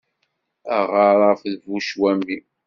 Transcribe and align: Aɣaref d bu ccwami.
Aɣaref 0.77 1.41
d 1.51 1.55
bu 1.65 1.77
ccwami. 1.87 2.37